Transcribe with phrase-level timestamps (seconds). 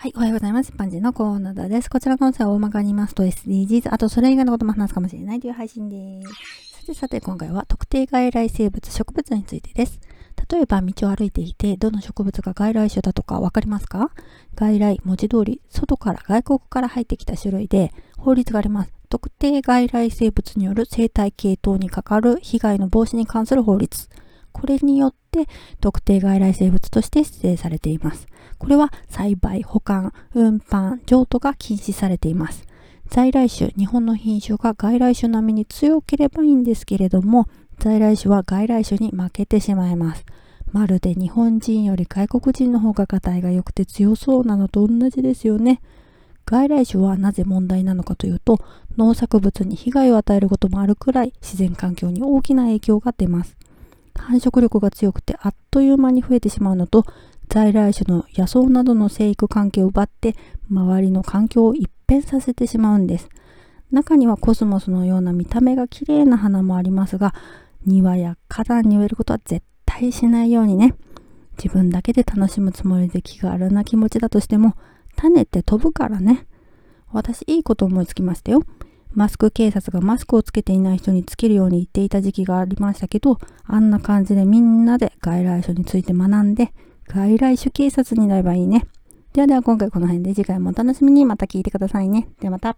[0.00, 0.70] はい、おはようございます。
[0.70, 1.90] パンジーのコーナーです。
[1.90, 6.82] こちらの音声は大まかに言いますと SDGs、あとそれ以外のことも話すかもしれないという配信です。
[6.82, 9.98] さてさて今回は特定外来生物、植物についてです。
[10.48, 14.12] 例えば道を歩いていて、どの植物が外来種だとかわかりますか？
[14.54, 18.92] 外来、文字通り、外から外国から入ってきた種類で、法律があります。
[19.08, 24.08] 特定外来生物による生態系統に関わる被害の防止に関する法律。
[24.60, 25.46] これによって
[25.80, 28.26] 特定外来生物として指定されています。
[28.58, 32.64] これは栽培、保管、運搬、譲渡が禁止されています。
[33.08, 37.46] 在来種、日本の品種が外来種並みに強ければいいんですけれども、
[37.78, 40.24] 在来種は外来種に負けてしまいます。
[40.72, 45.80] まるで日本人より外国人の方が硬いが良くて強そうなのと同じですよね。
[46.44, 48.58] 外来種はなぜ問題なのかというと、
[48.96, 53.56] 農作物に被害を与えることもあるくらい自然環境に大きな影響が出ます。
[54.18, 57.04] 繁殖力が強くてあっという間に増えてしまうのと、
[57.48, 60.36] 在来種の野草などの生育環境を奪って
[60.70, 63.28] 周りの環境を一変させてしまうんです。
[63.90, 67.34] 中にはコスモスのような見た目が綺麗な花もありますが、
[67.86, 70.94] 庭や花壇に植えることは絶対しないようにね。
[71.56, 74.76] 自分だけで楽しむつもりで気軽な気持ちだとしても、
[75.16, 76.46] 種って飛ぶからね。
[77.10, 78.62] 私いいこと思いつきましたよ。
[79.18, 86.72] マスク警察がマスクをつけていない人につけるように言っていた時期がありましたけど、あんな感じでみんなで外来種について学んで、
[87.08, 88.86] 外来種警察になればいいね。
[89.32, 92.28] ではでは今回この辺で次回もお楽しみにまた聞いてくださいね。
[92.38, 92.76] ではまた。